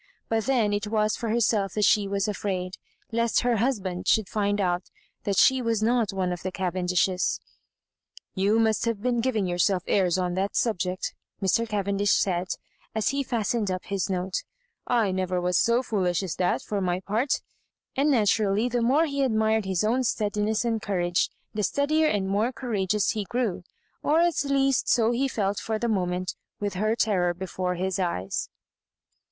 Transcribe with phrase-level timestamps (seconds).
[0.29, 2.73] But then it was for her self that she was afraid,
[3.11, 4.89] lest her husband should find out
[5.25, 7.39] that she was not one of the Cavendishes."
[8.43, 11.69] You must have been giving yourself airs on the subject," Mr.
[11.69, 12.47] Cavendish said,
[12.95, 14.43] as he fastened up his note."
[15.01, 17.41] I never was so foolish as that, for my part j'*
[18.01, 22.51] and naturally the more he admired his own steadiness and courage, the steadier and more
[22.51, 23.61] courageous he grew—
[24.01, 28.49] or at least so he felt for the moment, with her terror before his eyes.